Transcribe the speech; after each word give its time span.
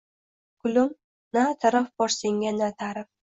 Gulim, 0.63 0.87
na 1.37 1.43
taraf 1.65 1.93
bor 2.03 2.13
senga, 2.17 2.57
na 2.63 2.73
ta’rif 2.83 3.09